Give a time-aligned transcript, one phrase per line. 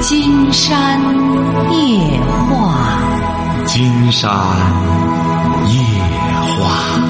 [0.00, 1.00] 金山
[1.72, 4.30] 夜话，金山
[5.66, 5.72] 夜
[6.54, 7.00] 话。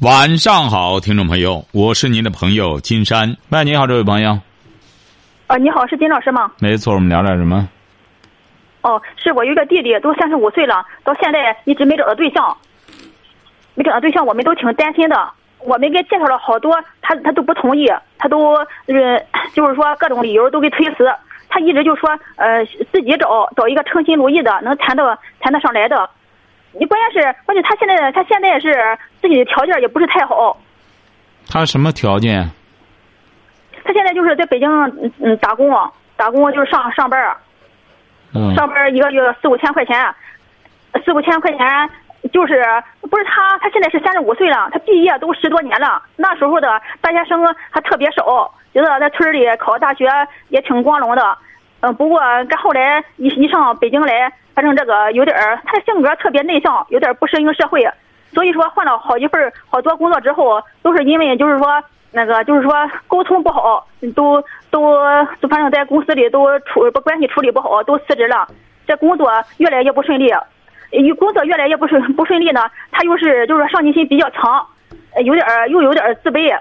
[0.00, 3.36] 晚上好，听众朋友，我是您的朋友金山。
[3.50, 4.38] 喂，你好，这位朋友。
[5.48, 6.50] 啊，你好，是金老师吗？
[6.60, 7.68] 没错，我们聊点什么？
[8.80, 12.56] 哦，是我有一个弟弟，都三十五岁了，到现在一直没找到对象，
[13.74, 15.30] 没找到对象，我们都挺担心的。
[15.60, 18.54] 我们给介绍了好多，他他都不同意，他都
[18.86, 19.20] 呃，
[19.54, 21.10] 就是说各种理由都给推辞。
[21.48, 26.08] 他一直就说，呃，自己找找一个称心如意的，能谈到谈得上来的。
[26.72, 30.56] 你关键是，关键他现在他现在是自己的条件也不是太好。
[31.48, 32.50] 他什么条件？
[33.84, 35.72] 他现在就是在北京嗯嗯打工，
[36.16, 37.36] 打工就是上上班，
[38.34, 40.14] 嗯，上班一个月四五千块钱，
[41.04, 41.90] 四五千块钱
[42.32, 42.64] 就是
[43.02, 46.02] 不是他，他现在是三十五岁了，他毕业都十多年了。
[46.16, 50.08] 那时候的大学生还特别少，觉得在村里考大学
[50.48, 51.38] 也挺光荣的。
[51.80, 57.86] 嗯，不过跟后来一一上北京来，反正这个有点儿，他的性格特别内向，有点不适应社会，
[58.32, 62.72] 所以说换了好几份好多工作之后，都是因为就是说那个就是说
[63.06, 64.98] 沟通不好，都都
[65.40, 68.48] 就反正在公司里都处关系处理不好，都辞职了。
[68.86, 70.32] 这工作越来越不顺利，
[71.18, 74.66] 工作越来越不顺不顺利呢，他又是就是说上进心比较强，
[75.24, 76.58] 有点儿又有点儿自卑，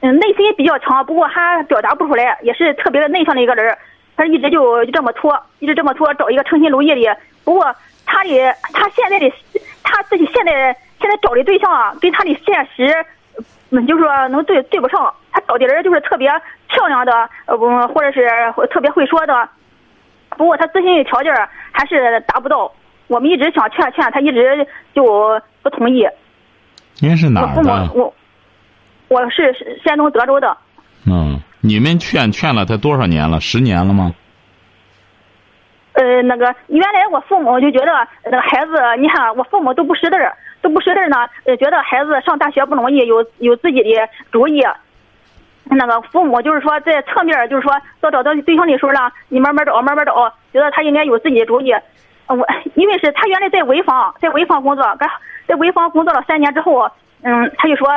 [0.00, 3.76] 嗯，内心比较强，不过还表达不出来，也是特别的内向的一个人。
[4.16, 7.16] 他一直就这么拖，一直这么拖，找一个称心如意的。
[7.44, 7.72] 不过
[8.04, 8.30] 他的
[8.72, 9.32] 他现在的
[9.84, 12.92] 他自己现在现在找的对象啊，跟他的现实，
[13.70, 15.14] 嗯，就是说能对对不上。
[15.30, 16.28] 他找的人就是特别
[16.66, 17.56] 漂亮的，呃，
[17.88, 18.28] 或者是
[18.70, 19.48] 特别会说的。
[20.30, 21.32] 不过他自身的条件
[21.70, 22.72] 还是达不到。
[23.08, 25.02] 我们一直想劝劝他，一直就
[25.62, 26.06] 不同意。
[27.00, 27.90] 您是哪儿的？
[27.94, 28.14] 我
[29.08, 30.56] 我是山东德州的。
[31.06, 33.40] 嗯，你们劝劝了他多少年了？
[33.40, 34.14] 十年了吗？
[35.92, 37.92] 呃，那个原来我父母就觉得
[38.24, 44.62] 那个孩子，你看我父母都不识字儿，都不识字儿呢，呃，觉得孩子上大学不容易，有有自己的主意。
[45.70, 50.12] 那个父母就是说在侧面就是说到找到对象的时候呢，你慢慢找，慢慢找，
[50.52, 51.72] 觉得他应该有自己的主意。
[52.28, 55.08] 我因为是他原来在潍坊，在潍坊工作，干
[55.46, 56.90] 在潍坊工作了三年之后，
[57.22, 57.88] 嗯，他就说，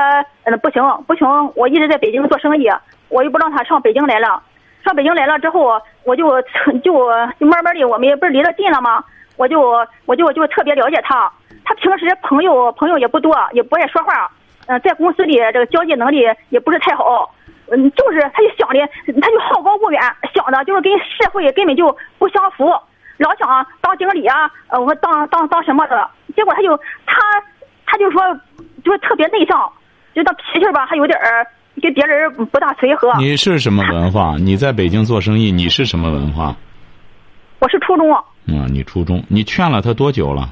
[0.44, 2.70] 嗯，不行不行，我一直在北京做生意，
[3.10, 4.42] 我又不让他上北京来了。
[4.84, 6.42] 上北京来了之后，我就
[6.84, 7.00] 就
[7.38, 9.04] 就慢慢的，我们也不是离得近了吗？
[9.38, 9.62] 我就
[10.06, 11.32] 我就就特别了解他。
[11.64, 14.30] 他平时朋友朋友也不多，也不爱说话。
[14.68, 17.34] 嗯、在公司里这个交际能力也不是太好。
[17.72, 18.80] 嗯，就是他就想的，
[19.22, 20.02] 他就好高骛远，
[20.34, 22.74] 想的就是跟社会根本就不相符，
[23.22, 26.10] 老想当经理啊，呃，我当当当什么的。
[26.36, 27.16] 结果他就他
[27.86, 28.22] 他就说，
[28.84, 29.72] 就是特别内向，
[30.14, 31.46] 就他脾气吧，还有点儿
[31.82, 33.14] 跟别人不大随和。
[33.18, 34.36] 你是什么文化？
[34.42, 36.56] 你在北京做生意，你是什么文化？
[37.60, 38.08] 我是初中，
[38.48, 40.50] 嗯，你初中，你劝了他多久了？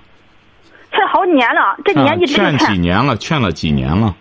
[0.91, 3.15] 劝好几年了，这几啊年一直劝劝几年了？
[3.17, 4.15] 劝了几年了？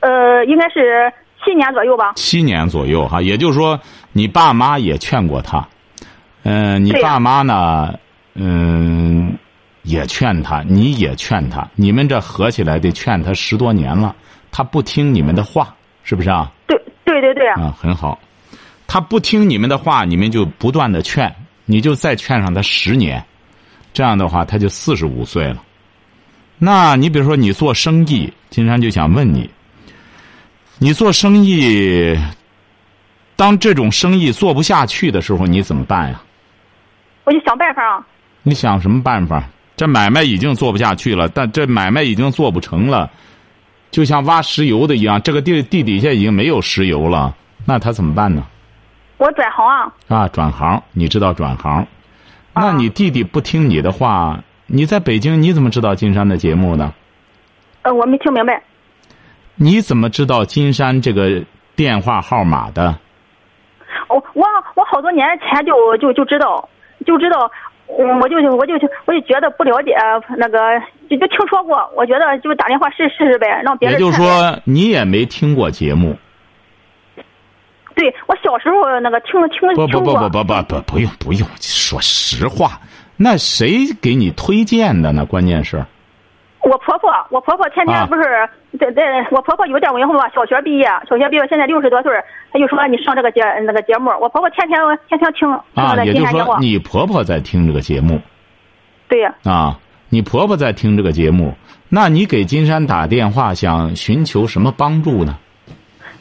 [0.00, 1.12] 呃，应该是
[1.44, 2.12] 七年左右吧。
[2.14, 3.78] 七年左右哈，也就是说，
[4.12, 5.66] 你爸妈也劝过他，
[6.44, 7.98] 嗯、你爸妈呢，
[8.34, 9.36] 嗯，
[9.82, 14.14] 也劝他，你也劝他，你们这合起来得劝他十多年了，
[14.50, 16.50] 他不听你们的话，是不是啊？
[16.66, 18.18] 对对对对，啊，很好，
[18.86, 21.32] 他不听你们的话，你们就不断的劝，
[21.64, 23.24] 你就再劝上他十年，
[23.92, 25.62] 这样的话他就四十五岁了。
[26.58, 29.48] 那你比如说你做生意，金山就想问你，
[30.78, 32.16] 你做生意，
[33.36, 36.22] 当这种生意做不下去的时候，你怎么办呀？
[37.24, 38.06] 我就想办法啊。
[38.42, 39.44] 你想什么办法？
[39.74, 43.10] 这买卖已经做不下去了，但这买卖已经做不成了，
[43.90, 47.34] 就像挖石油的一样，这个地地底下已经没有石油了，
[47.66, 48.46] 那他怎么办呢？
[49.16, 51.86] 我转行啊，啊，转行，你知道转行，
[52.54, 56.92] 那啊你弟弟不听你的话，你在北京你怎么知道金山的节目呢？
[57.82, 58.62] 呃，我没听明白。
[59.54, 61.42] 你怎么知道金山这个
[61.74, 62.96] 电话号码的？
[64.08, 64.44] 我我
[64.74, 66.68] 我好多年前就就就知道，
[67.04, 67.50] 就知道，
[67.98, 68.74] 嗯，我就我就
[69.06, 69.94] 我就觉得不了解
[70.36, 70.58] 那个，
[71.08, 76.16] 就就听说过，我觉得就打电话试试试呗，让别人也就是说，你也没听过节目。
[77.94, 82.80] 对我小时候那个听听不不不不不不不不用不用说实话，
[83.18, 85.26] 那谁给你推荐的呢？
[85.26, 85.84] 关键是
[86.64, 88.22] 我婆婆，我婆婆天啊天不是
[88.78, 94.78] 在在，我婆婆有点文化，小学毕业，小学毕业现在六十多岁儿她就说你上这个节那个节目，我婆婆天天
[95.08, 98.20] 天天听听啊，那也就是说，，你婆婆在听这个节目
[99.08, 99.76] 对呀，啊，
[100.08, 101.52] 你婆婆在听这个节目，
[101.88, 105.36] 那你给金山打电话想寻求什么帮助呢？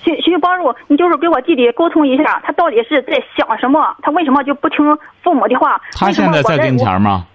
[0.04, 3.96] 寻寻求帮助你就是给我弟弟沟通一下，他到底是在想什么？
[4.02, 4.78] 他为什么就不听
[5.24, 5.80] 父母的话？
[5.94, 7.28] 他现在在跟前吗？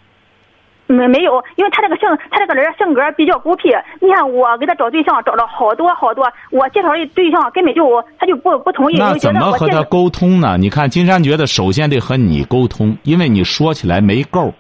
[0.87, 3.69] 没没有，因为他这个性，他这个人性格比较孤僻。
[4.00, 7.83] 你看我给他找对象，找了好多好多，我介绍的对象根本就
[8.19, 8.97] 他就不不同意。
[8.97, 10.56] 那怎么和他沟通呢？
[10.56, 14.55] 你看金山觉得首先得和你沟通，因为你说起来没够，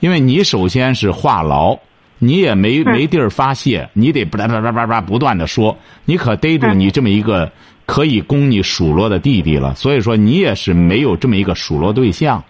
[0.00, 1.78] 因为你首先是话痨，
[2.18, 7.50] 你也没没地儿发泄，你得叭叭叭叭叭不断的说，你可逮住你这么一个
[7.86, 9.74] 可以供你数落的弟弟了。
[9.74, 12.44] 所以说你也是没有这么一个数落对象，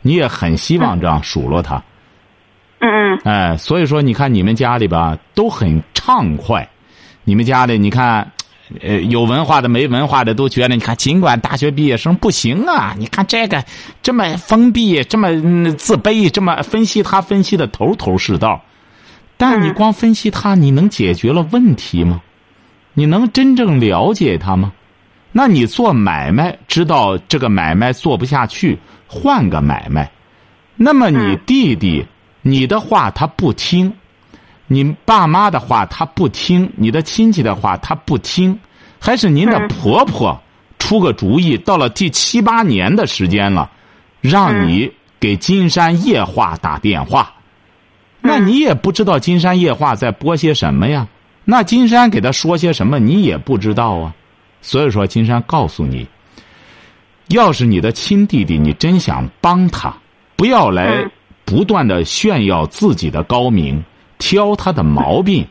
[0.00, 1.76] 你也很希望这样数落他。
[1.76, 1.82] 嗯
[3.24, 6.68] 嗯，哎，所以说你看你们家里吧都很畅快，
[7.24, 8.32] 你们家里你看，
[8.80, 13.64] 呃，有文化的没文化的都觉得，你看尽管大学毕业生不行啊，你看这个
[14.02, 15.28] 这么封闭，这么
[15.74, 18.62] 自卑，这么分析他分析的头头是道，
[19.36, 22.20] 但你光分析他，你能解决了问题吗？
[22.94, 24.72] 你能真正了解他吗？
[25.32, 30.10] 那你做买卖，知道这个买卖做不下去，换个买卖，
[30.76, 32.06] 那么你弟弟。
[32.42, 33.92] 你的话他不听，
[34.66, 38.58] 你爸妈的话他不听，你的亲戚的话他不听，
[38.98, 40.38] 还是您的婆婆
[40.78, 41.56] 出个主意？
[41.56, 43.70] 到了第七八年的时间了，
[44.20, 44.90] 让你
[45.20, 47.32] 给金山夜话打电话，
[48.20, 51.06] 那你也不知道金山夜话在播些什么呀？
[51.44, 54.14] 那金山给他说些什么你也不知道啊？
[54.60, 56.06] 所以说，金山告诉你，
[57.28, 59.92] 要是你的亲弟弟，你真想帮他，
[60.36, 61.04] 不要来。
[61.52, 63.84] 不断的炫耀自己的高明，
[64.16, 65.46] 挑他的毛病，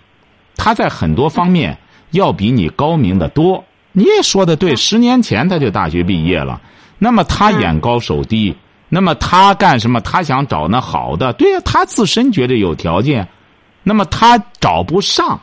[0.58, 1.78] 他在很多方面
[2.10, 3.64] 要比你高明的多。
[3.92, 6.60] 你也说的对，十年前他就大学毕业了，
[6.98, 8.56] 那么他眼高手低，
[8.90, 10.02] 那么他干什么？
[10.02, 13.28] 他想找那好的，对呀，他自身觉得有条件，
[13.84, 15.40] 那么他找不上，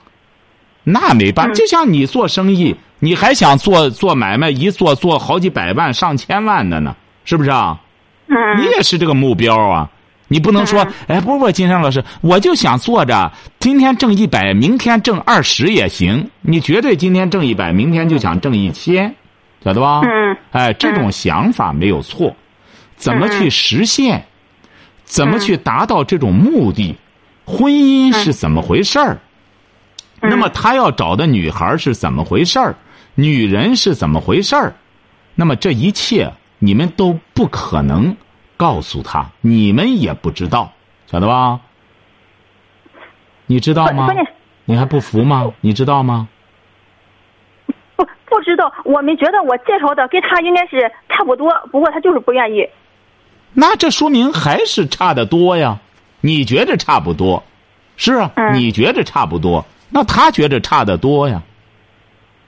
[0.83, 1.55] 那没办法。
[1.55, 7.79] 就像你做生意，你还想做做买卖，一做做好几百万、上千万的呢，是不是啊？
[8.59, 9.89] 你也是这个目标啊。
[10.29, 16.31] 你不能说，哎，不不，金山老师，我就想坐着，今天挣一百，明天挣二十也行。
[16.43, 19.15] 你绝对今天挣一百，明天就想挣一千，
[19.65, 20.03] 晓得吧？
[20.05, 20.37] 嗯。
[20.53, 22.37] 哎，这种想法没有错，
[22.97, 24.23] 怎么去实现？
[25.05, 26.95] 怎么去达到这种目的？
[27.47, 29.19] 婚姻是怎么回事儿？
[30.21, 32.75] 那么他要找的女孩是怎么回事儿？
[33.15, 34.75] 女人是怎么回事儿？
[35.35, 38.15] 那么这一切你们都不可能。
[38.59, 40.73] 告诉他，你们也不知道，
[41.07, 41.61] 晓得吧？
[43.47, 44.07] 你知道吗？
[44.67, 45.51] 你还不服吗？
[45.63, 46.29] 你知道吗？
[47.97, 48.71] 不，不知道。
[48.85, 52.69] 我们觉得我介绍的跟他应该是差不多，不过他就是不愿意。
[53.55, 55.79] 那这说明还是差得多呀？
[56.21, 57.45] 你觉着差不多，
[57.97, 58.31] 是啊？
[58.53, 61.43] 你觉着差不多，那他觉着差得多呀？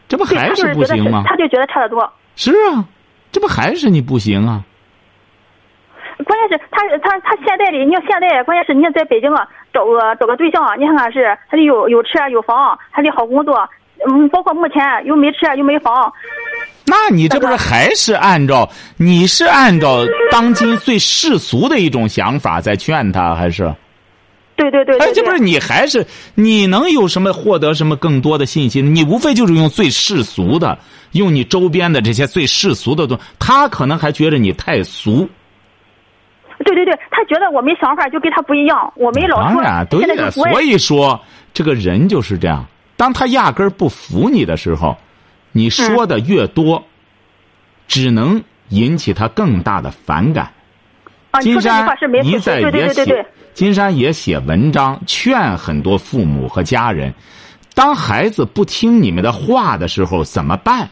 [0.09, 1.23] 这不还是不行吗？
[1.25, 2.13] 他就觉得差得多。
[2.35, 2.85] 是啊，
[3.31, 4.65] 这不还是你不行啊？
[6.25, 13.69] 关键是他他他现在的，你看现在关键是你在北京啊，找个找个对象，你看看是他得有有车有房，还得好工作，
[14.07, 16.13] 嗯，包括目前又没车又没房。
[16.87, 19.99] 那你这不是还是按照你是按照
[20.33, 23.73] 当今最世俗的一种想法在劝他，还是？
[24.57, 24.99] 对对对。
[24.99, 28.83] 哎，这不是你还是你能有什么获得什么更多的信息？
[28.83, 30.77] 你无非就是用最世俗的，
[31.13, 35.29] 用你周边的这些最世俗的东西，他可能还觉得你太俗。
[36.65, 41.21] 对对对，他觉得我们想法就跟他不一样，我们老当然对的，所以说
[41.55, 42.67] 这个人就是这样。
[42.97, 44.97] 当他压根儿不服你的时候，
[45.53, 46.85] 你说的越多，
[47.89, 50.53] 只能引起他更大的反感。
[51.41, 51.87] 金山
[52.25, 57.15] 一再也写，金山也写文章劝很多父母和家人：
[57.75, 60.91] 当孩子不听你们的话的时候怎么办？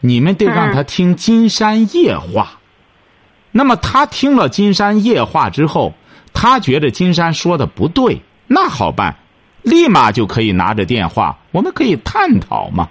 [0.00, 2.58] 你们得让他听金山夜话。
[3.56, 5.94] 那么他听了金山夜话之后，
[6.32, 9.14] 他觉得金山说的不对，那好办，
[9.62, 12.88] 立马就可以拿着电话，我们可以探讨嘛。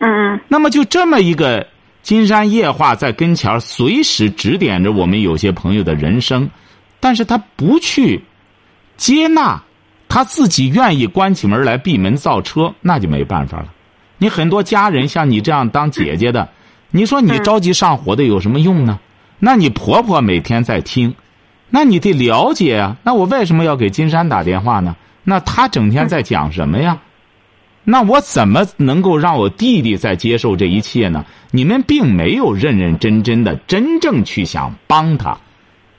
[0.00, 0.40] 嗯。
[0.48, 1.64] 那么就这么一个
[2.02, 6.50] 金山夜话在跟前随时指点着我们有些朋友的人生，
[6.98, 8.20] 但是他不去
[8.96, 9.62] 接纳，
[10.08, 13.68] 他自己愿意关起门来闭门造车，那就没办法了。
[14.18, 16.48] 你很多家人像你这样当姐姐的，
[16.90, 18.98] 你说你着急上火的有什么用呢？
[19.38, 21.14] 那你婆婆每天在听，
[21.70, 22.96] 那你得了解啊。
[23.02, 24.96] 那我为什么要给金山打电话呢？
[25.24, 26.98] 那他整天在讲什么呀？
[27.84, 31.24] 那我怎么能够让我弟弟在接受这一切呢？
[31.50, 35.36] 你们并没有认认真真的真正去想帮他。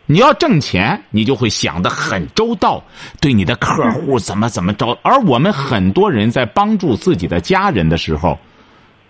[0.06, 2.84] 你要挣钱，你就会想的很周到，
[3.22, 4.98] 对你的客户怎么怎么着。
[5.04, 8.38] 而我们很多人在帮助自己的家人的时候，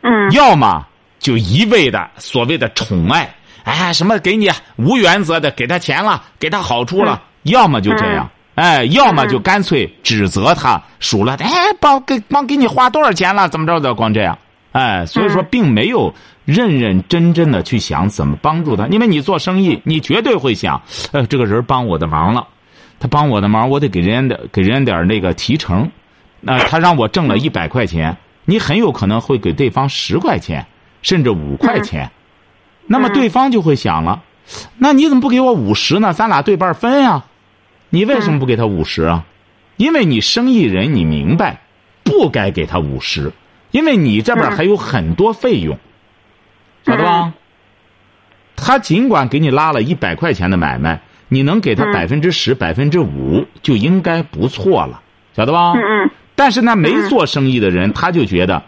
[0.01, 0.85] 嗯要么
[1.17, 11.49] 就一味的所谓的宠爱，哎，什么给你无原则的给他钱了，给他好处了，要么就这样，哎，要么就干脆指责他数了，哎，
[11.79, 14.37] 帮给帮给你花多少钱了，怎么着的，光这样，
[14.71, 16.13] 哎，所以说并没有
[16.45, 22.47] 认认真真的去想怎么帮助他，因为你做生意，你绝对会想，呃，这个人帮我的忙了，
[22.99, 25.89] 他帮我的忙，我得给人家的给人家点那个提成，
[26.41, 30.65] 那、他让我挣了一百块钱，你很有可能会给对方十块钱，
[31.01, 32.09] 甚至五块钱，
[32.91, 34.23] 那么对方就会想了，
[34.79, 36.11] 那你怎么不给我五十呢？
[36.11, 37.25] 咱俩对半分呀、
[37.91, 39.25] 你为什么不给他五十啊？
[39.77, 41.61] 因为你生意人，你明白，
[42.03, 43.31] 不该给他五十，
[43.69, 45.77] 因为你这边还有很多费用，
[46.83, 47.33] 晓得吧？
[48.55, 55.01] 他尽管给你拉了一百块钱的买卖，你能给他嗯百分之十、百分之五，就应该不错了，
[55.35, 55.73] 晓得吧？
[55.75, 58.63] 嗯嗯但是那没做生意的人，他就觉得，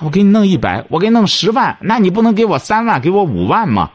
[0.00, 3.90] 我给你弄一百，我给你弄十万，那你不能给我三万，给我五万吗？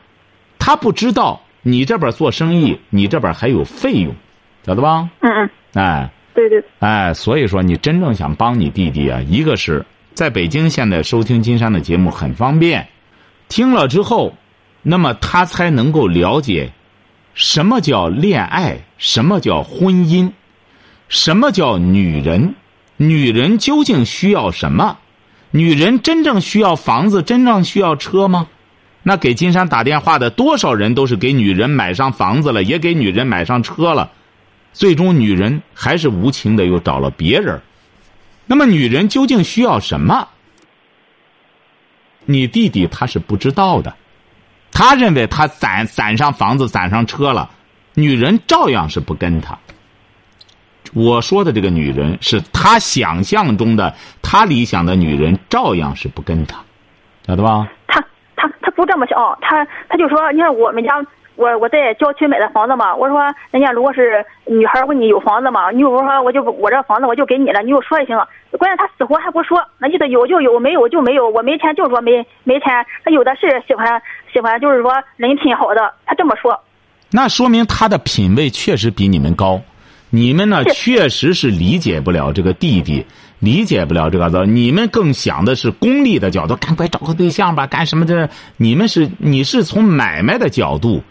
[0.58, 4.16] 他不知道你这边做生意，你这边还有费用，
[4.66, 5.10] 晓得吧？
[5.22, 12.88] 嗯嗯，哎对对，哎，所以说你真正想帮你弟弟啊，一个是在北京现在收听金山的节目很方便，
[13.50, 14.36] 听了之后，
[14.82, 16.72] 那么他才能够了解
[17.34, 20.32] 什么叫恋爱，什么叫婚姻，
[21.10, 22.56] 什么叫女人，
[22.96, 24.99] 女人究竟需要什么？
[25.52, 28.48] 女人真正需要房子，真正需要车吗？
[29.02, 34.12] 那给金山打电话的多少人都是给女人买上房子了，也给女人买上车了，
[34.74, 37.62] 最终女人还是无情的又找了别人。
[38.46, 40.28] 那么女人究竟需要什么？
[42.26, 43.96] 你弟弟他是不知道的，
[44.72, 47.50] 他认为他攒攒上房子、攒上车了，
[47.96, 49.58] 女人照样是不跟他。
[50.94, 56.60] 我说的这个女人是他想象中的、他理想的女人，照样是不跟他，
[57.26, 57.68] 晓得吧？
[57.88, 58.00] 他
[58.36, 60.94] 他他不这么想，他他就说，你看我们家。
[61.36, 65.72] 我我在郊区买的房子嘛，我说人家如果是女孩问你有房子吗？
[65.72, 68.28] 你我说我就我这房子我就给你了，你就说就行了。
[68.58, 71.30] 关键他死活还不说，那意思有就有，没有就没有。
[71.30, 74.02] 我没钱就说没没钱，他有的是喜欢
[74.34, 76.60] 喜欢就是说人品好的，他这么说。
[77.10, 79.62] 那说明他的品位确实比你们高，
[80.10, 83.06] 你们呢 确实是理解不了这个弟弟，
[83.40, 84.46] 理解不了这个的。
[84.46, 88.30] 你们更想的是功利的角度，赶快找个对象吧，干什么的？
[88.58, 91.04] 你们是你是从买卖的角度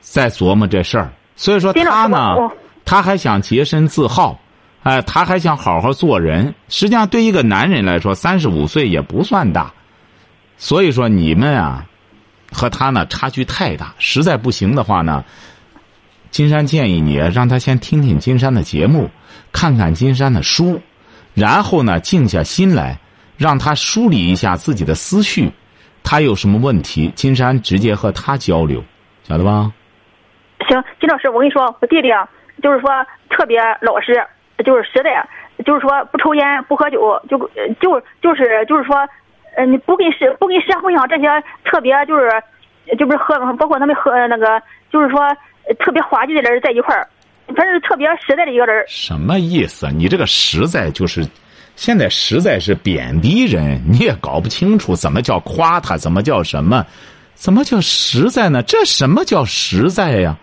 [0.00, 2.36] 在琢磨这事儿，所以说他呢
[2.84, 4.40] 他还想洁身自好，
[4.82, 6.54] 哎，他还想好好做人。
[6.68, 9.72] 实际上，对一个男人来说，三十五岁也不算大，
[10.56, 11.86] 所以说你们啊。
[12.52, 15.24] 和他呢差距太大，实在不行的话呢，
[16.34, 19.08] 金山建议你让他先听听金山的节目，
[19.52, 20.80] 看看金山的书，
[21.32, 22.98] 然后呢静下心来，
[23.36, 25.48] 让他梳理一下自己的思绪，
[26.02, 28.82] 他有什么问题，金山直接和他交流，
[29.22, 29.70] 晓得吧？
[30.68, 32.28] 行，金老师，我跟你说，我弟弟啊，
[32.60, 32.90] 就是说
[33.30, 34.20] 特别老实，
[34.64, 35.24] 就是实在，
[35.64, 37.38] 就是说不抽烟不喝酒，就
[37.80, 39.08] 就就是就是说，
[39.56, 41.28] 呃，你不跟社不跟社会上这些
[41.64, 42.28] 特别就是，
[42.98, 44.60] 就不是喝，包括他们喝那个，
[44.90, 45.20] 就是说
[45.78, 47.08] 特别滑稽的人在一块儿，
[47.46, 48.84] 反正是特别实在的一个人。
[48.88, 49.88] 什么意思？
[49.92, 51.26] 你这个实在就是，
[51.76, 56.84] 现在实在是贬低人，你也搞不清楚怎么叫夸他，怎么叫什么，
[57.34, 58.62] 怎么叫实在呢？
[58.62, 60.36] 这什么叫实在呀？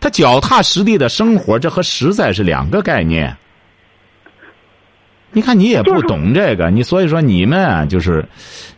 [0.00, 3.36] 他脚踏实地的生活，这和实在是两个概念。
[5.30, 8.22] 你看，你也不懂这个，你所以说你们啊，就是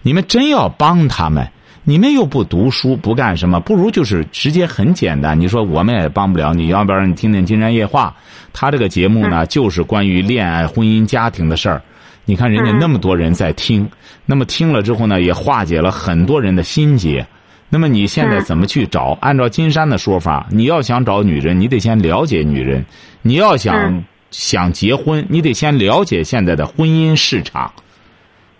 [0.02, 1.48] 你们真要帮他们，
[1.86, 5.38] 你们又不读书，不干什么，不如就是直接很简单。
[5.38, 8.14] 你说我们也帮不了你，要不然你听听《金山夜话》，
[8.54, 11.82] 他这个节目呢，就是关于恋爱、婚姻、家庭的事儿。
[12.24, 13.86] 你看人家那么多人在听，
[14.24, 17.26] 那么听了之后呢，也化解了很多人的心结。
[17.68, 19.18] 那么你现在怎么去找？
[19.20, 22.82] 按照金山的说法，你要想找女人，你得先了解女人；
[23.20, 27.72] 你要想、嗯想结婚，你得先了解现在的婚姻市场。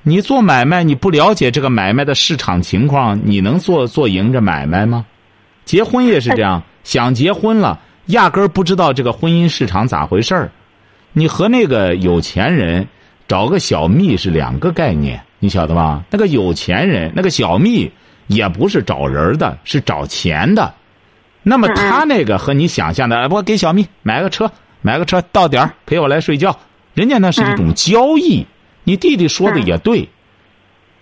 [0.07, 5.07] 你做买卖，你不了解这个买卖的市场情况，你能做做赢这买卖吗？
[5.65, 10.53] 结婚也是这样， 想结婚了，压根儿不知道这个婚姻市场咋回事儿。
[11.15, 12.87] 你和那个有钱人
[13.27, 16.05] 找个小蜜是两个概念，你晓得吧？
[16.11, 17.91] 那个有钱人，那个小蜜
[18.27, 20.75] 也不是找人的，是找钱的。
[21.43, 26.55] 那么他那个和你想象的，哎我给小蜜买个车，买个车到点儿陪我来睡觉，
[26.93, 28.47] 人家那是一种交易。
[28.85, 30.09] 你弟弟说的也对，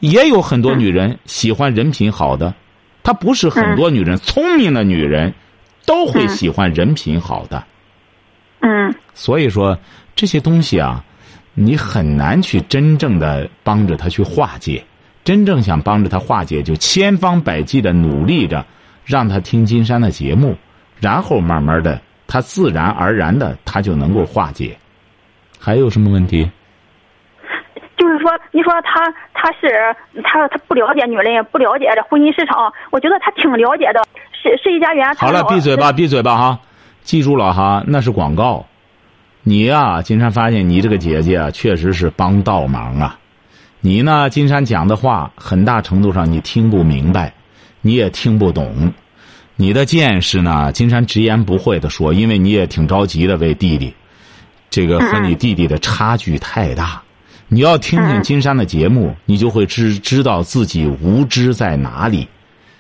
[0.01, 2.55] 也有很多女人喜欢人品好的，
[3.03, 5.35] 她不是很多女人聪明的女人
[5.85, 7.65] 都会喜欢人品好的。
[8.61, 9.79] 嗯所以说
[10.15, 11.05] 这些东西啊，
[11.55, 14.85] 你很难去真正的帮着他去化解。
[15.25, 18.65] 真正想帮着他化解，就千方百计的努力着，
[19.05, 20.57] 让他听金山的节目，
[20.99, 24.77] 然后慢慢的，他自然而然的他就能够化解。
[25.61, 26.51] 还有什么问题？
[28.23, 34.01] 就是说，你说他他是他他不了解女人，不了解这婚姻市场，我觉得他挺了解的。
[34.33, 35.15] 是是一家园。
[35.17, 36.61] 好了，闭嘴吧，闭嘴吧哈！
[37.03, 38.67] 记住了哈，那是广告。
[39.43, 43.19] 你呀，金山发现你这个姐姐啊，确实是帮倒忙啊。
[43.81, 47.33] 你呢，金山讲的话，很大程度上你听不明白，
[47.81, 48.93] 你也听不懂。
[49.57, 53.95] 你的见识呢，金山直言不讳的说，因为你也挺着急的为弟弟，
[54.71, 57.03] 这个和你弟弟的差距太大。
[57.53, 62.27] 你要听听金山的节目，你就会知知道自己无知在哪里，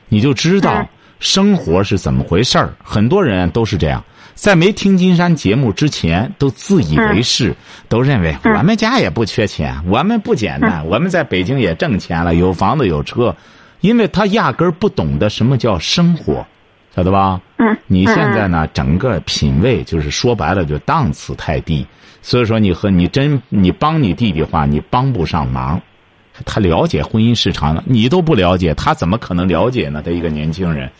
[0.09, 0.88] 你就知道
[1.21, 2.73] 生活是怎么回事儿。
[2.83, 4.02] 很多人都是这样，
[4.35, 7.55] 在没听金山节目之前，都自以为是，
[7.87, 13.37] 都认为我们家也不缺钱，我们不简单，我们在北京也挣钱了，有房子有车，
[13.83, 16.47] 因为他压根儿不懂得什么叫生活，
[16.97, 17.38] 晓得吧？
[17.59, 17.76] 嗯。
[17.87, 21.87] 你现在呢，整个品味就是说白了，就档次太低。
[22.23, 25.81] 所以说，你和你真你帮你弟弟话，你帮不上忙。
[26.47, 30.00] 他了解婚姻市场，你都不了解，他怎么可能了解呢？
[30.02, 30.91] 他一个年轻人，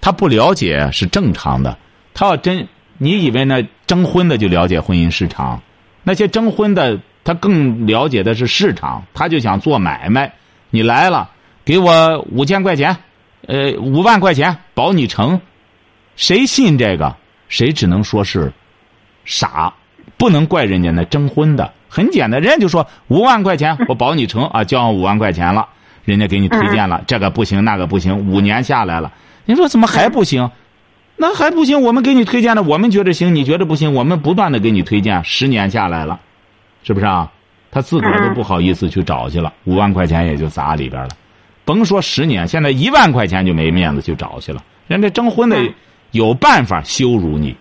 [0.00, 1.76] 他不了解是正常的。
[2.14, 2.66] 他要真，
[2.98, 5.62] 你以为那征婚的就了解婚姻市场？
[6.02, 10.32] 那些征婚的，他更了解的是市场，他就想做买卖。
[10.70, 11.30] 你来了，
[11.64, 12.96] 给我五千块钱，
[13.46, 15.40] 呃，五万块钱保你成，
[16.16, 17.14] 谁信这个？
[17.48, 18.52] 谁只能说是
[19.24, 19.72] 傻。
[20.20, 25.66] 不能怪人家那征婚的，很简单，人家就说五万块钱 我保你成啊，交上五万块钱了，
[26.04, 29.10] 人家给你推荐了，这个不行那个不行，五年下来了，
[29.46, 30.50] 你说怎么还不行？
[31.16, 36.20] 那还不行，我们给你推荐的，我们觉得行，你觉得不行，我们不断的给你推荐，十年下来了，
[36.82, 37.32] 是不是啊？
[37.70, 41.08] 他自个儿都不好意思去找去了，五万块钱也就砸里边了，
[41.64, 45.56] 甭说十年，现在一万块钱就没面子去找去了，人家征婚的
[46.10, 47.56] 有办法羞辱你，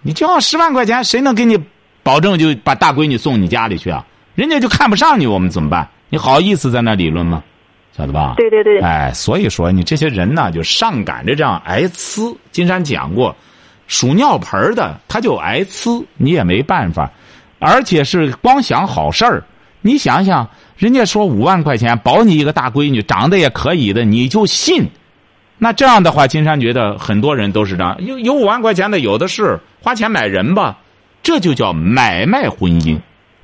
[0.00, 1.58] 你交上十万块钱，谁能给你？
[2.08, 4.02] 保证就把大闺女送你家里去啊？
[4.34, 5.86] 人家就看不上你，我们怎么办？
[6.08, 7.42] 你好意思在那理论吗？
[7.94, 8.32] 晓得吧？
[8.38, 8.80] 对对对。
[8.80, 12.34] 哎，所以说你这些人呢，就上赶着这样挨呲。
[12.50, 13.36] 金山讲过，
[13.88, 17.10] 数尿盆的他就挨呲，你也没办法。
[17.58, 19.44] 而且是光想好事儿，
[19.82, 24.82] 你想想，人家说五万块钱保你一个大闺女，长得也可以的，你就信？
[25.58, 30.78] 那这样的话，金山觉得很多人都是这样，有有五万块钱的，有的是花钱买人吧。
[31.28, 32.98] 这就叫买卖婚姻，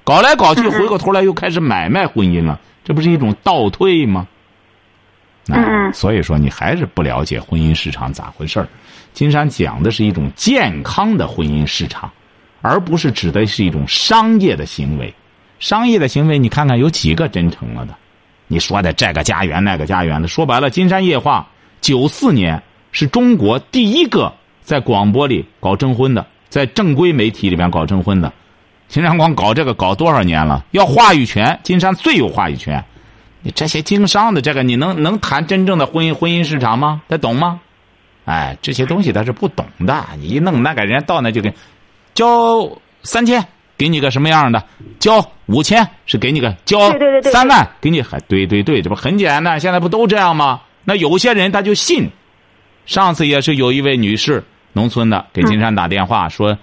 [0.05, 4.27] 搞来搞去，回过头来又开始买卖婚姻了，这不是一种倒退吗？
[5.49, 8.67] 嗯，所以说你还是不了解婚姻市场咋回事儿。
[9.13, 12.11] 金山讲的是一种健康的婚姻市场，
[12.63, 15.13] 而不是指的是一种商业的行为。
[15.59, 17.95] 商业的行为，你看看有几个真诚了的？
[18.47, 21.47] 你说的这个家园那个家园的，说白了，金山夜话
[21.83, 26.27] 九四年是中国第一个在广播里搞征婚的。
[26.55, 28.33] 在正规媒体里边搞征婚的，
[28.89, 30.65] 秦山光搞这个搞多少年了？
[30.71, 32.85] 要话语权，金山最有话语权。
[33.43, 37.03] 你这些经商的，这个你能能谈真正的婚姻婚姻市场吗？
[37.09, 37.61] 他懂吗？
[38.25, 40.07] 哎，这些东西他是不懂的。
[40.21, 41.53] 你一弄那个人家到那就给
[42.15, 42.71] 交
[43.03, 43.45] 三千，
[43.77, 44.63] 给你个什么样的？
[45.01, 46.79] 交五千是给你个交
[47.33, 49.59] 三万，给你还对对对，这不很简单？
[49.59, 50.61] 现在不都这样吗？
[50.85, 52.09] 那有些人他就信。
[52.87, 54.45] 上次也是有一位女士。
[54.75, 56.57] 农村的给金山打电话说，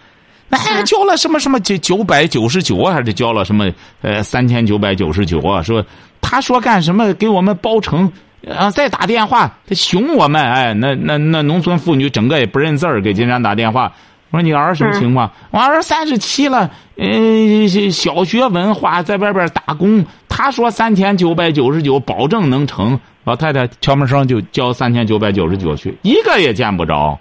[0.51, 3.71] 哎，交了什么什么九九百九十九啊，还是交了什么
[4.01, 5.63] 呃三千九百九十九啊？
[5.63, 5.83] 说
[6.21, 8.11] 他说干什么给我们包成
[8.47, 8.69] 啊？
[8.69, 13.91] 再打电话他熊我们哎，那那那农村妇女整个也不认字儿，给金山打电话，
[14.29, 15.31] 我说你儿什么情况？
[15.49, 20.05] 我儿三十七了，嗯，小学文化，在外边打工。
[20.27, 27.19] 他说三千九百九十九保证能成，老太太敲门声就交三千九百九十九去，一个也见不着。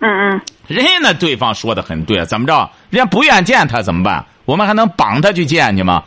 [0.00, 2.70] 嗯嗯，人家那对方说的很对，怎么着？
[2.90, 4.24] 人家不愿见他怎么办？
[4.44, 6.04] 我们还能绑他去见去吗？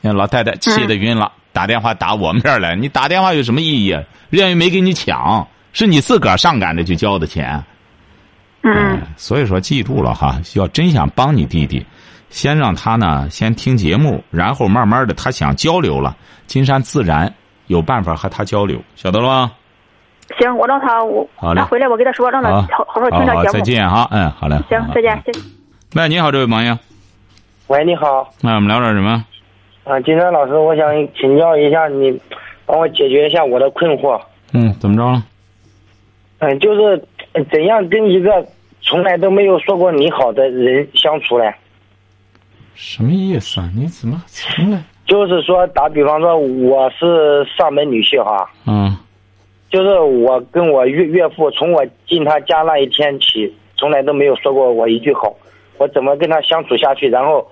[0.00, 2.76] 那老太太气得晕了，打电话打我们这儿来。
[2.76, 3.90] 你打电话有什么意义？
[4.30, 7.62] 人家又没给你抢，是你自个儿上赶着去交的钱。
[8.62, 11.84] 嗯，所以说记住了哈，要真想帮你弟弟，
[12.30, 17.32] 先让他呢先听节目，然后慢慢的他想交流了，金山自然
[17.66, 19.52] 有办法和他交流，晓得了吗？
[20.38, 23.52] 行，我让他我他回来，我跟他说，让他好好好听点节目。
[23.52, 24.56] 再见哈，嗯，好嘞。
[24.68, 25.40] 行，再见，谢谢。
[25.94, 26.76] 喂，你好，这位朋友。
[27.68, 28.32] 喂，你好。
[28.42, 29.24] 那我们聊点什么？
[29.84, 32.20] 啊，金山老师，我想请教一下你，
[32.66, 34.20] 帮我解决一下我的困惑。
[34.52, 35.22] 嗯，怎么着了？
[36.38, 37.02] 嗯，就是
[37.50, 38.44] 怎样跟一个
[38.82, 41.54] 从来都没有说过你好的人相处嘞？
[42.74, 43.70] 什么意思啊？
[43.74, 44.82] 你怎么从来？
[45.06, 48.96] 就是说打比方说我是上门女婿哈，嗯，
[49.70, 55.34] 就是我跟我岳岳父从我进他家那一天起，从来都没有说过我一句好。
[55.78, 57.08] 我怎么跟他相处下去？
[57.08, 57.46] 然后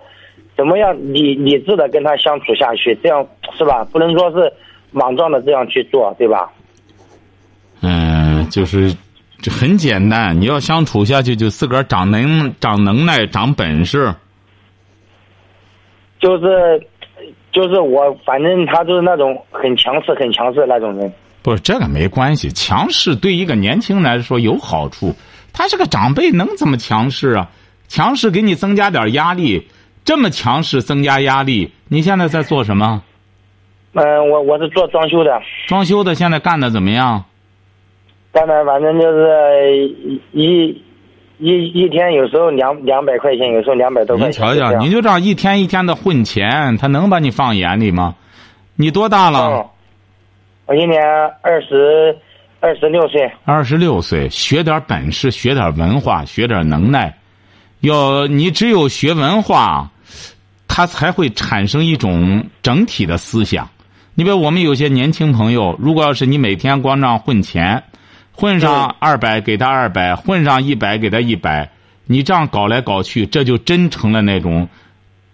[0.56, 2.94] 怎么样理理智的跟他相处下去？
[3.02, 3.26] 这样
[3.58, 3.84] 是吧？
[3.92, 4.50] 不能说是
[4.92, 6.50] 莽撞的这样去做，对吧？
[7.82, 8.96] 嗯，就是
[9.42, 14.14] 这很简单，你要相处下去，就自个儿长能长能耐、长本事。
[16.20, 16.80] 就是
[17.52, 21.12] 就是我，反正他就是那种很强势、很强势的那种人。
[21.44, 25.14] 不是这个没关系，强势对一个年轻人来说有好处。
[25.52, 27.50] 他是个长辈，能怎么强势啊？
[27.86, 29.68] 强势给你增加点压力，
[30.06, 31.70] 这么强势增加压力。
[31.88, 33.02] 你现在在做什么？
[33.92, 37.24] 嗯，我我是做装修的，装修的现在干的怎么样？
[38.32, 39.78] 干的反正就是
[40.32, 40.82] 一
[41.38, 44.46] 一一天有时候两两百块钱，有时候两百多块钱。
[44.46, 48.14] 您瞧瞧，你就这样一天一天的混钱，他能把你放眼里吗？
[48.76, 49.38] 你多大了？
[49.50, 49.68] 嗯，
[50.66, 51.02] 我今年
[51.42, 52.16] 二十
[52.60, 53.30] 二十六岁。
[53.44, 57.14] 二十六岁，学点本事，学点文化，学点能耐。
[57.80, 59.90] 要你只有学文化，
[60.66, 63.68] 他才会产生一种整体的思想。
[64.14, 67.82] 你比如我们有些年轻朋友，如果要是你每天光这样混钱，
[68.32, 71.68] 混上二百给他二百，混上一百给他一百，
[72.06, 74.66] 你这样搞来搞去，这就真成了那种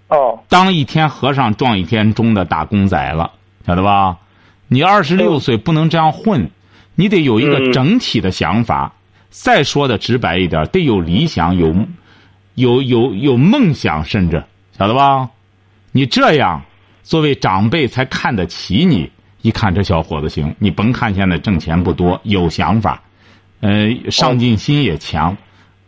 [0.08, 3.30] 哦，当一天和尚撞一天钟的打工仔了，
[3.64, 4.16] 晓得吧？
[4.72, 6.48] 你二十六岁不能这样混，
[6.94, 8.92] 你得有一个整体的想法。
[9.30, 11.74] 再说的直白一点，得有理想，有
[12.54, 14.42] 有有有梦想，甚至
[14.78, 15.28] 晓得吧？
[15.90, 16.62] 你这样，
[17.02, 19.10] 作为长辈才看得起你。
[19.42, 23.02] 一看这小伙子行，你甭看现在挣钱不多，有想法，
[23.60, 25.36] 呃，上进心也强，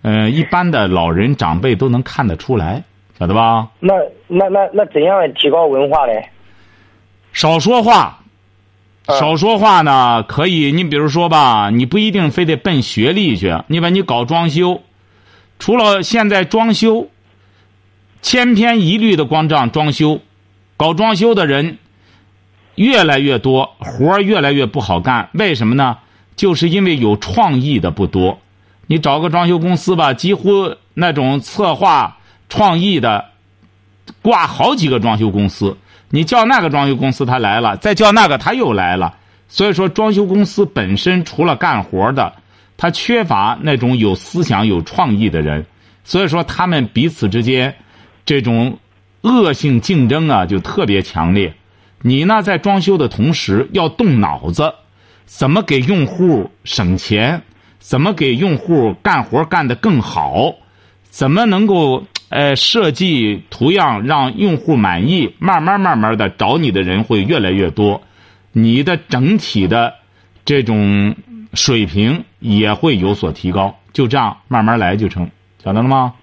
[0.00, 2.82] 呃，一般的老人长辈都能看得出来，
[3.18, 3.68] 晓得吧？
[3.78, 3.94] 那
[4.26, 6.28] 那那那怎样提高文化嘞？
[7.32, 8.21] 少说话，嗯
[9.08, 10.70] 少说话呢，可以。
[10.70, 14.82] 你比如说吧，你不一定非得奔学历去，你把你搞装修，
[15.58, 17.08] 除了现在装修，
[18.22, 20.20] 千篇一律的光这样装修，
[20.76, 21.78] 搞装修的人
[22.76, 25.28] 越来越多，活儿越来越不好干。
[25.32, 25.98] 为什么呢？
[26.36, 28.38] 就是因为有创意的不多。
[28.86, 33.24] 你找个装修公司吧，几乎那种策划创意的，
[34.22, 35.76] 挂好几个装修公司。
[36.14, 39.14] 你叫那个装修公司他来了，再叫那个他又来了。
[39.48, 42.30] 所以说，装修公司本身除了干活的，
[42.76, 45.64] 他缺乏那种有思想、有创意的人。
[46.04, 47.74] 所以说，他们彼此之间
[48.26, 48.78] 这种
[49.22, 51.54] 恶性竞争啊，就特别强烈。
[52.02, 54.70] 你呢，在装修的同时要动脑子，
[55.24, 57.40] 怎么给用户省钱，
[57.78, 60.52] 怎么给用户干活干得更好，
[61.08, 68.00] 怎么能够呃设计图样让用户满意，慢慢慢慢的找你的人会越来越多，
[68.52, 69.92] 你的整体的
[70.44, 71.14] 这种
[71.52, 73.76] 水平也会有所提高。
[73.92, 75.28] 就这样慢慢来就成，
[75.62, 76.14] 晓得了吗？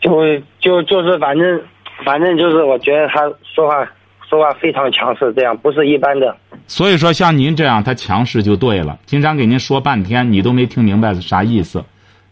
[0.00, 0.10] 就
[0.58, 1.60] 就就是反正
[2.06, 3.86] 反正就是我觉得他说话
[4.26, 6.34] 说话非常强势，这样不是一般的。
[6.66, 8.98] 所以说，像您这样，他强势就对了。
[9.04, 11.84] 经常给您说半天，你都没听明白是啥意思。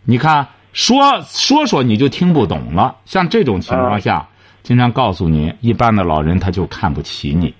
[0.04, 2.94] 你看，说说说你就听不懂了。
[3.06, 4.28] 像这种情况下，
[4.62, 7.54] 经常告诉你，一般的老人他就看不起你，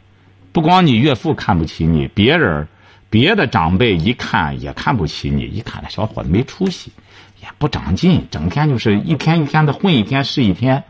[0.52, 2.68] 不光你岳父看不起你，别人
[3.09, 5.44] 别的长辈一看也看不起你。
[5.44, 6.92] 一看那小伙子没出息，
[7.40, 10.85] 也不长进，整天就是一天一天的混，一天是一天。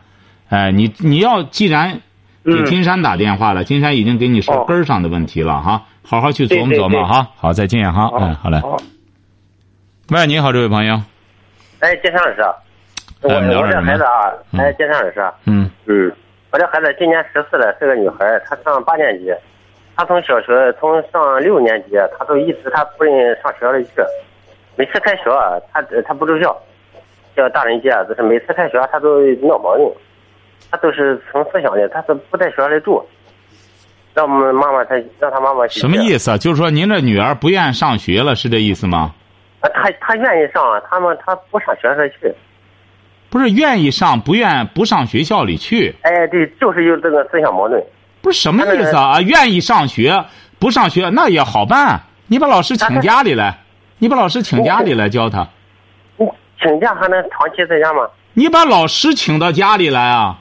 [0.49, 2.01] 哎、你你要既然
[2.43, 7.29] 给嗯金山打电话了，金山已经给你说哦根儿上的问题了哈，好好去琢磨琢磨对哈。
[7.37, 8.11] 好，再见哈。
[8.19, 8.59] 嗯，好嘞。
[8.59, 8.77] 好
[10.09, 11.01] 喂，你好，这位朋友。
[11.79, 12.41] 哎，金山老师，
[13.21, 14.59] 我哎我这孩子啊，嗯。
[14.59, 15.69] 哎，金山老师，嗯。
[15.85, 16.11] 嗯，
[16.51, 19.31] 我这孩子今年十四了，是个女孩，她上八年级，
[19.95, 23.91] 她从小学从上六年级，她都一直她不愿意上学校里去，
[24.75, 26.55] 每次开学啊，她她不住校，
[27.35, 29.91] 叫大人接，就是每次开学她都闹毛病，
[30.71, 33.05] 她都是从思想的，她是不在学校里住，
[34.13, 36.37] 让我们妈妈她让她妈妈什么意思啊？
[36.37, 39.13] 就是说您这女儿不愿上学了，是这意思吗？
[39.59, 42.33] 啊，他他愿意上，他们他不上学校去，
[43.29, 47.83] 不是愿意上，不愿不上学校里去，哎，对，就是有这个思想矛盾。
[48.21, 49.17] 不是什么意思啊？
[49.17, 50.25] 啊愿意上学
[50.59, 53.57] 不上学那也好办，你把老师请家里来，
[53.99, 55.47] 你把老师请家里来教他，
[56.17, 56.27] 你
[56.61, 58.07] 请假还能长期在家吗？
[58.33, 60.37] 你把老师请到家里来啊！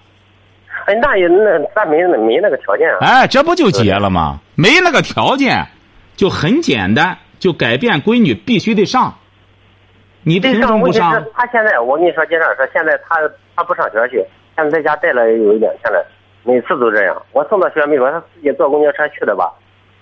[0.87, 2.99] 哎，那也那咱没没那个条件啊。
[3.01, 4.39] 哎，这不就结了吗？
[4.55, 5.67] 没那个条件，
[6.15, 9.15] 就很简单，就改变闺女必须得上。
[10.23, 11.25] 你凭这什么不上？
[11.35, 13.17] 他现在，我跟你说，金老师，现在他
[13.55, 14.25] 他不上学去，
[14.57, 16.05] 现在在家待了有一两天了。
[16.43, 17.23] 每次都这样。
[17.33, 19.53] 我送到学校门口，他自己坐公交车去的吧？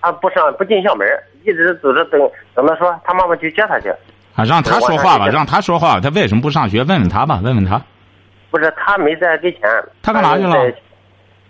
[0.01, 1.07] 他不上不进校门，
[1.43, 2.19] 一直走着等
[2.53, 3.89] 等他说他妈妈去接他去。
[4.35, 5.99] 啊，让他说话吧，让他说话。
[5.99, 6.83] 他为什么不上学？
[6.83, 7.81] 问问他吧，问问他。
[8.51, 9.61] 不是他没在跟前。
[10.01, 10.75] 他干嘛去了在？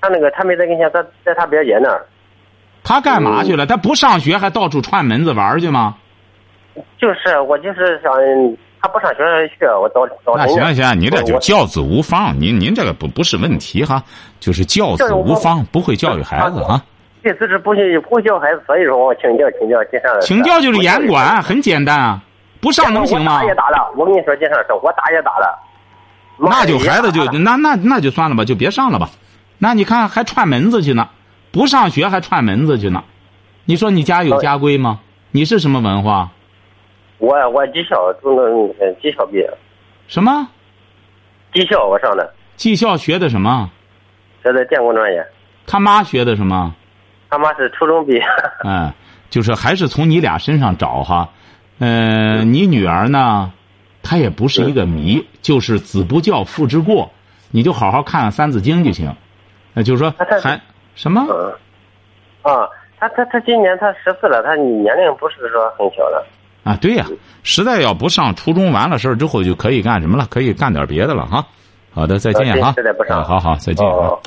[0.02, 2.06] 他那个他没在跟前，他在他表姐那儿。
[2.86, 3.66] 他干嘛去了？
[3.66, 5.96] 他不上学还到处串门子玩去吗？
[7.00, 8.12] 就是我就是想
[8.82, 9.18] 他不上学
[9.48, 14.04] 去，我找找那晨行行，你这就教子无方，您您这个不不是问题哈，
[14.40, 16.84] 就是教子无方，不会教育孩子啊。
[17.24, 20.22] 这资质不行不会教孩子，所以说我请教请教金山。
[20.22, 22.22] 请教就是严管，很简单啊，
[22.62, 23.46] 不上能行吗打？
[23.46, 25.58] 也打了，我跟你说金山老师，我打也打了。
[26.38, 29.10] 那就孩子就那那那就算了吧，就别上了吧。
[29.58, 31.08] 那你看还串门子去呢，
[31.56, 33.02] 不上学还串门子去呢。
[33.64, 35.00] 你说你家有家规吗？
[35.32, 36.28] 你是什么文化？
[37.18, 38.44] 我我技校中的
[38.78, 39.50] 呃技校毕业，
[40.10, 40.50] 什么
[41.54, 43.72] 技校我上的，技校学的什么？
[44.44, 45.26] 学的电工专业。
[45.66, 46.76] 他妈学的什么？
[47.30, 48.22] 他妈是初中毕业。
[48.66, 48.92] 嗯，
[49.32, 51.30] 就是还是从你俩身上找哈。
[51.80, 53.54] 呃，你女儿呢，
[54.04, 57.10] 她也不是一个谜，就是子不教父之过，
[57.52, 59.16] 你就好好看看《三字经》就行。
[59.74, 60.14] 那就是说
[60.44, 60.60] 还
[60.96, 61.26] 什么？
[61.30, 61.54] 嗯。
[62.42, 62.68] 啊，
[63.00, 66.26] 他他他今年他十四了，他年龄不是说很小了。
[66.64, 67.06] 啊，对呀、
[67.44, 70.26] 实在要不上初中，完了事儿之后就可以干什么了？
[70.30, 71.46] 可以干点别的了哈。
[71.94, 72.74] 好的，再见啊哈。
[72.76, 74.20] 实在不上啊好好，再见啊哦。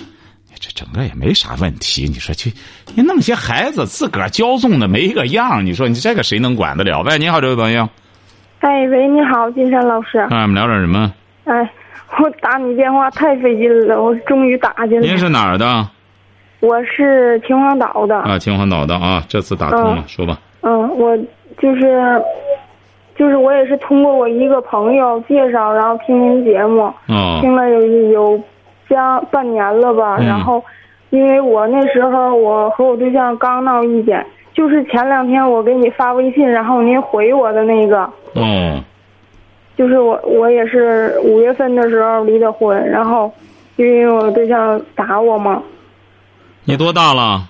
[0.61, 2.52] 这整个也没啥问题，你说去，
[2.96, 7.00] 你那么些孩子自个儿骄纵的没一个样你说你这个谁能管得了？
[7.02, 7.88] 喂，你好，这位朋友，
[8.59, 10.18] 哎喂，你好，金山老师。
[10.18, 11.14] 哎我们聊点什么？
[11.44, 11.72] 哎，
[12.20, 15.07] 我打你电话太费劲了，我终于打进来。
[15.07, 15.88] 您是哪儿的？
[16.60, 18.16] 我是秦皇岛的。
[18.16, 20.38] 啊，秦皇岛的啊，这次打通了，嗯说吧。
[20.62, 21.16] 嗯，我
[21.58, 22.20] 就是，
[23.16, 28.40] 就是我也是通过我一个朋友介绍，然后听您节目，哦，听了有有
[28.88, 30.16] 将半年了吧。
[30.18, 30.62] 嗯然后，
[31.10, 38.02] 因为我那时候我和我对象刚闹意见，就是前两天我给你发微信，然后您回我的那个。
[38.34, 38.82] 哦，
[39.76, 43.32] 就是我，我也是五月份的时候离的婚，然后
[43.76, 45.62] 因为我对象打我嘛，
[46.68, 47.48] 你多大了？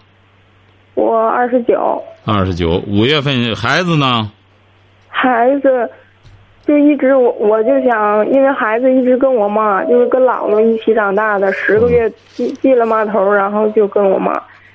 [0.95, 2.81] 我二十九，二十九。
[2.87, 4.31] 五月份孩子呢？
[5.09, 5.91] 孩子
[6.65, 14.33] 就一直我我就想，因为孩子一直跟我妈，就是跟姥姥一起长大的，十个月进进了妈头，然后就跟我妈，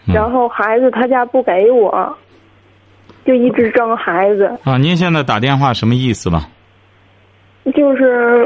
[0.10, 2.14] 嗯然后孩子他家不给我，
[3.26, 6.50] 就一直争孩子，啊，您现在打电话什么意思吧？
[7.74, 8.46] 就是。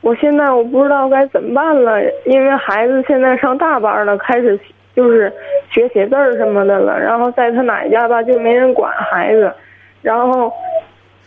[0.00, 4.60] 我现在我不知道该怎么办了，因为孩子现在上大班了，开始
[4.94, 5.32] 就是
[5.70, 6.98] 学写字儿什么的了。
[6.98, 9.52] 然后在他奶家吧，就没人管孩子。
[10.02, 10.52] 然后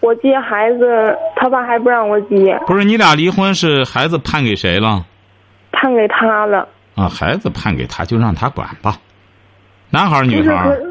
[0.02, 5.06] 我接孩子，他爸还不让我接，不是你俩离婚是孩子判给谁了？
[5.72, 6.68] 判给他了。
[6.96, 8.98] 啊，孩子判给他，就让他管吧。
[9.90, 10.82] 男孩儿女孩儿？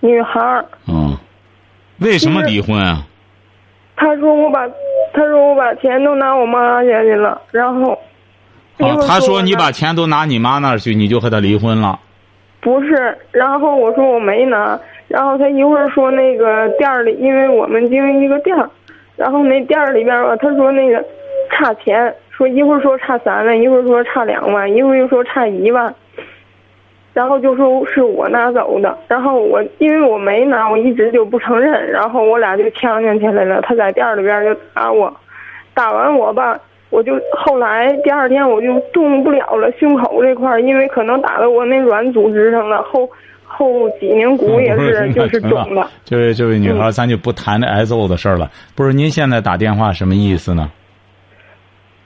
[0.00, 1.16] 女孩儿，嗯，
[2.00, 3.06] 为什么离婚啊？
[3.94, 4.66] 他说我把
[5.12, 8.11] 他说我把钱都拿我妈家去了，然后一
[8.78, 11.98] 啊，他说你把钱都拿你妈那儿去，你就和他离婚了。
[12.60, 18.70] 不是，然后我说我没拿，然后他一会儿说那个店儿里，因为我们经营一个店儿，
[19.16, 21.04] 然后那店儿里边吧，他说那个
[21.50, 25.92] 差钱，说一会儿说差三万，一会儿说差两万，一会儿又说差一万，
[27.12, 35.12] 然后就说是我拿走的，然后我因为我没拿，我一直就不承认，然后我俩就呛呛起来了，他在店儿里边就打我，
[35.74, 36.58] 打完我吧。
[36.92, 43.08] 我就后来第二天我就动不了了，胸口这块儿，因为可能打到我那软组织上了，后
[43.44, 45.86] 后脊梁骨也是就是肿的。
[46.04, 48.50] 这位这位女孩，嗯咱就不谈这挨揍的事儿了。
[48.76, 50.70] 不是您现在打电话什么意思呢？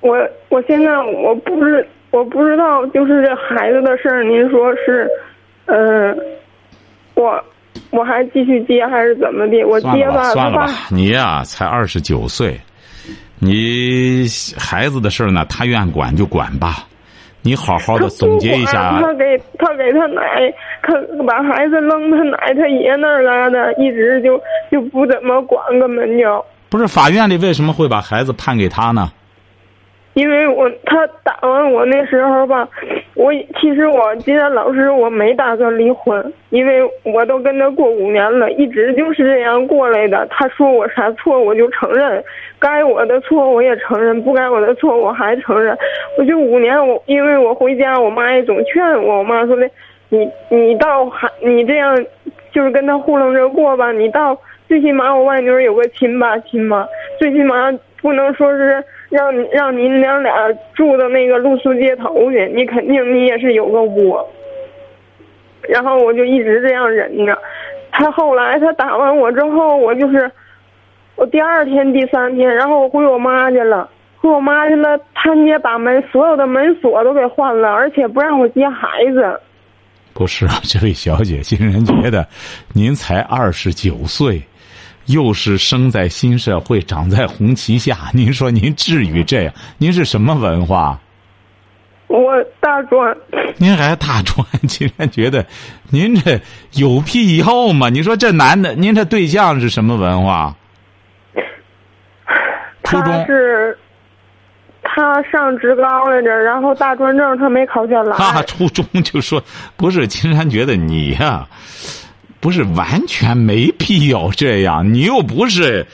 [0.00, 0.16] 我
[0.50, 5.08] 我现在我不知我不知道，就是这孩子的事儿，您说是，
[5.66, 6.16] 嗯、
[7.14, 7.42] 我
[7.90, 9.64] 我还继续接还是怎么的？
[9.64, 12.56] 我接吧，算了吧，你呀、才二十九岁，
[13.38, 14.26] 你
[14.58, 16.86] 孩子的事儿呢，他愿管就管吧。
[17.42, 20.94] 你好好的总结一下他给他给他奶，他
[21.24, 24.36] 把孩子扔他奶他爷那儿了的，一直就
[24.68, 26.44] 就不怎么管，根本就。
[26.68, 29.12] 不是法院里为什么会把孩子判给他呢？
[30.16, 32.66] 因为我他打完我那时候吧，
[33.14, 40.26] 我其实我既然老师我没打算离婚，因为我都跟他过五年了，一直就是这样过来的。
[40.30, 42.24] 他说我啥错我就承认，
[42.58, 45.76] 该我的错我也承认，不该我的错我还承认。
[46.16, 49.68] 我就五年我因为我回家，我妈也总劝我，我妈说的，
[50.08, 51.94] 你你到还你这样
[52.52, 54.34] 就是跟他糊弄着过吧，你到
[54.66, 60.32] 最起码我外女儿有个亲爸亲妈，最起码不能说是让让您娘俩
[60.74, 64.28] 住到那个露宿街头去，你肯定你也是有个窝。
[65.68, 67.36] 然后我就一直这样忍着，
[67.90, 70.30] 他后来他打完我之后，我就是
[71.16, 73.88] 我第二天、第三天，然后我回我妈去了，
[74.18, 79.40] 回我妈去了，他也把门所有的门锁都给换了，而且不让我接孩子。
[80.14, 82.26] 不是啊，这位小姐，竟然觉得
[82.72, 84.40] 您才二十九岁，
[85.06, 89.54] 又是生在新社会，长在红旗下，您说您至于这样？
[89.78, 90.98] 您是什么文化？
[92.08, 93.16] 我大专。
[93.56, 95.44] 您还大专， 竟然觉得
[95.90, 96.40] 您这
[96.72, 97.88] 有必要吗？
[97.88, 100.54] 你说这男的，您这对象是什么文化？
[102.84, 103.26] 初他中。
[103.26, 103.76] 是
[104.82, 108.16] 他上职高来着，然后大专证他没考下来。
[108.16, 109.42] 啊， 初中就说
[109.76, 111.46] 不是，竟然觉得你呀、
[112.46, 114.94] 不是完全没必要这样。
[114.94, 115.84] 你又不是，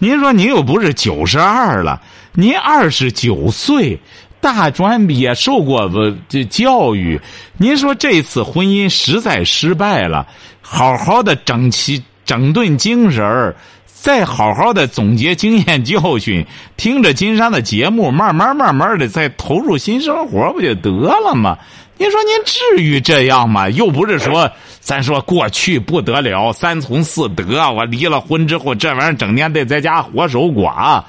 [0.00, 3.96] 您说您又不是九十二了，您二十九岁，
[4.40, 5.88] 大专毕业，受过
[6.28, 7.20] 这教育。
[7.58, 10.26] 您说这次婚姻实在失败了，
[10.60, 13.54] 好好的整齐整顿精神儿。
[13.86, 16.44] 再好好的总结经验教训，
[16.78, 21.58] 听着金山的节目，慢慢慢慢的再投入新生活，不就得了吗？
[22.00, 23.68] 您说您至于这样吗？
[23.68, 31.04] 又不是说咱说过去不得了，三从四德，我离了婚之后，这玩意儿整天得在家活守寡。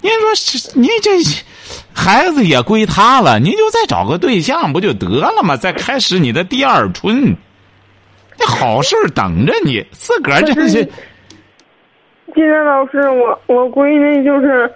[0.00, 1.12] 您说，您这
[1.94, 5.56] 孩子也归他了，您就再找个对象不就得了吗？
[5.56, 7.36] 再开始你的第二春，
[8.36, 10.84] 那好事等着你，自个儿这是。
[12.34, 14.68] 金山老师，我我闺女就是，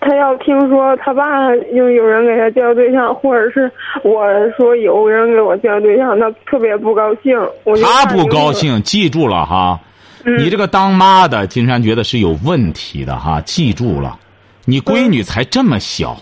[0.00, 3.70] 她要听说他爸就有人给他介绍对象，或者是
[4.02, 4.24] 我
[4.56, 7.36] 说有人给我介绍对象，他特别不高兴。
[7.64, 9.80] 我他不高兴，记住了哈。
[10.24, 14.18] 嗯你这个当妈的，金山觉得是有问题的哈，记住了。
[14.64, 16.16] 你闺女才这么小，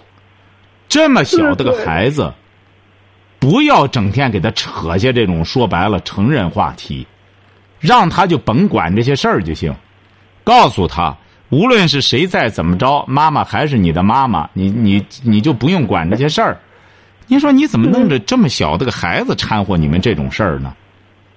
[0.89, 2.33] 这么小的个孩子，
[3.41, 7.07] 不要整天给他扯下这种说白了成人话题，
[7.81, 9.75] 让他就甭管这些事儿就行。
[10.45, 11.17] 告诉她，
[11.49, 16.59] 无论是谁再怎么着，妈妈还是你的妈妈，你你你就不用管这些事儿。
[17.29, 20.75] 您说你怎么弄着这么小的个孩子掺和你们这种事儿呢？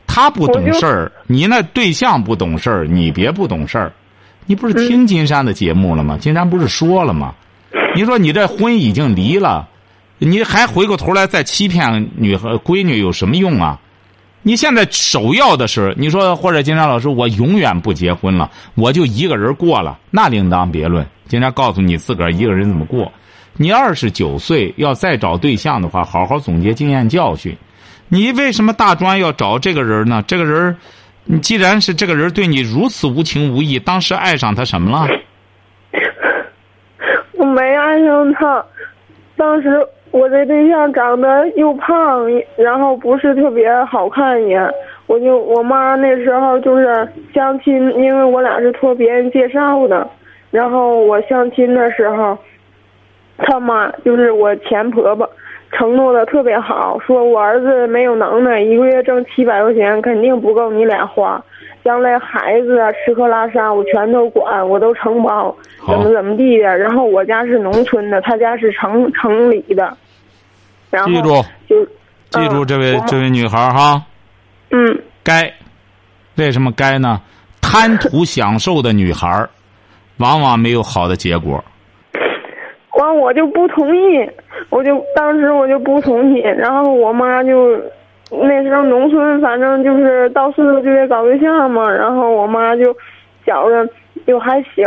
[0.08, 3.92] 他不懂事儿，你那对象不懂事儿，你别不懂事儿。
[4.48, 6.18] 你不是听金山的节目了吗？
[6.20, 7.36] 金山不是说了吗？
[7.96, 9.68] 你说你这婚已经离了，
[10.18, 13.80] 你还回过头来再欺骗女和闺女有什么用啊？
[14.42, 21.06] 你现在首要的是，你说或者金山老师，我永远不结婚了，我就一个人过了，那另当别论。
[21.28, 23.12] 金山告诉你自个儿一个人怎么过。
[23.58, 27.56] 你二十九岁要再找对象的话，好好总结经验教训。
[28.08, 30.24] 你为什么大专要找这个人呢？
[30.26, 30.76] 这个人，
[31.26, 35.08] 你既然是这个人对你如此无情无义，当时爱上他什么了？
[37.34, 38.66] 我没爱上他，
[39.36, 44.60] 当时我这对象长得又胖，然后不是特别好看也，
[45.08, 50.08] 我就我妈那时候就是相亲，因为我俩是托别人介绍的，
[50.52, 52.38] 然后我相亲的时候，
[53.38, 55.30] 他妈就是我前婆婆。
[55.72, 61.40] 承诺的特别好，说我儿子没有能耐，一个月挣七百块钱肯定不够你俩花，
[61.84, 65.56] 将来孩子啊吃喝拉撒我全都管，我都承包，
[65.88, 66.78] 怎么怎么地的。
[66.78, 69.96] 然后我家是农村的，他家是城城里的，
[70.92, 71.30] 然后记住，
[71.68, 71.86] 就
[72.30, 74.02] 记住嗯这位我这位女孩哈，
[74.72, 75.52] 嗯该，
[76.36, 77.20] 为什么该呢？
[77.62, 79.48] 贪图享受的女孩，
[80.18, 81.64] 往往没有好的结果。
[82.94, 84.30] 完我就不同意，
[84.70, 87.80] 我就当时我就不同意，然后我妈就
[88.32, 92.94] 那时候农村反正就是到岁数就得搞对象嘛，然后我妈就
[93.46, 93.88] 觉着
[94.28, 94.84] 就还行，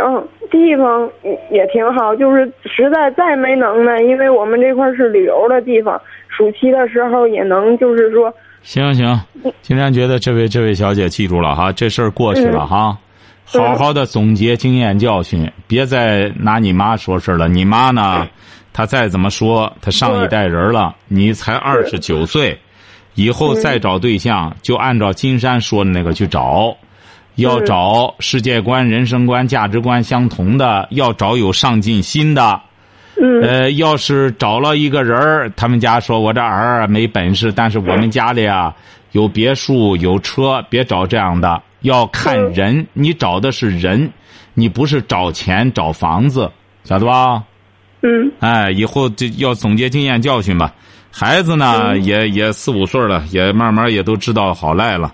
[0.49, 1.09] 地方
[1.51, 9.19] 也挺好，就是实在再没能耐，因为我们这块是旅游的地方，暑期的时候也能就是说，行行，
[9.61, 12.97] 今天觉得这位这位小姐记住了哈，这事儿过去了哈，
[13.45, 17.49] 好好的总结经验教训，别再拿你妈说事儿了。
[17.49, 18.25] 你妈呢，
[18.71, 22.57] 她再怎么说，她上一代人了，你才二十九岁，
[23.15, 26.75] 以后再找对象就按照金山说的那个去找，
[27.35, 32.61] 要找世界观、人生观、价值观相同的，要找有上进心的。
[33.15, 38.75] 嗯呃，要是找了一个人儿，他们家说我这儿啊没本事，但是我们家里啊
[39.11, 44.11] 有别墅有车，别找这样的，要看人，你找的是人，
[44.55, 46.51] 你不是找钱找房子，
[46.83, 47.43] 晓得吧？
[48.01, 50.73] 嗯哎，以后就要总结经验教训吧。
[51.15, 55.13] 孩子呢，也也四五岁了，也慢慢也都知道好赖了。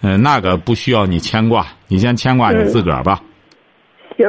[0.00, 3.20] 嗯、那个不需要你牵挂，你先牵挂你自个儿吧。
[4.16, 4.26] 行，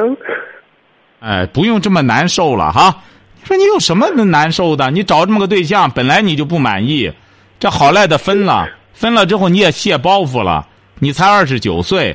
[1.20, 2.94] 哎，不用这么难受了哈。
[3.40, 4.90] 你说你有什么难受的？
[4.90, 7.10] 你找这么个对象，本来你就不满意，
[7.58, 10.66] 这好赖的分了，分了之后你也卸包袱了。
[10.98, 12.14] 你才二十九岁，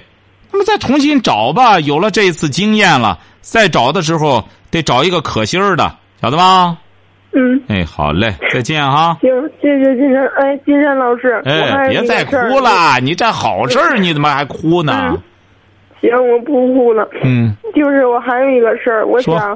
[0.51, 1.79] 那么再重新找吧。
[1.79, 6.77] 有了这一次经验了，再找的时候得找一个可心儿的，晓得吧？
[7.33, 9.17] 嗯，哎，好嘞，再见哈。
[9.21, 9.29] 行，
[9.61, 10.27] 谢谢金山。
[10.37, 14.93] 哎，金山老师，哎，别再哭了，你这好事儿，你怎么还哭呢？
[15.11, 15.17] 嗯
[16.01, 17.07] 行，我不哭了。
[17.23, 19.55] 嗯，就是我还有一个事儿，我想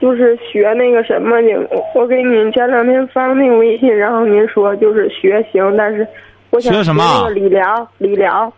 [0.00, 1.56] 就是学那个什么去。
[1.70, 6.06] 我我给您前两天发那个微信，然后您说就是学行，但是
[6.50, 8.52] 我想学什么那个理疗，理疗。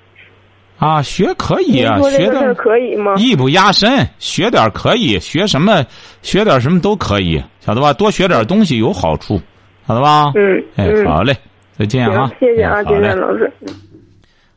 [0.79, 3.15] 啊，学可以啊，学的可以吗？
[3.19, 5.85] 艺不压身，学点可以，学什么
[6.23, 7.93] 学点什么都可以，晓得吧？
[7.93, 9.41] 多学点东西有好处，
[9.89, 10.31] 晓得吧？
[10.37, 11.37] 嗯哎，嗯好嘞，
[11.77, 12.31] 再见啊，。
[12.39, 13.53] 谢谢啊，金山老师。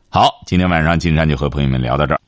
[0.08, 2.19] 好，今天晚上金山就和朋友们聊到这儿。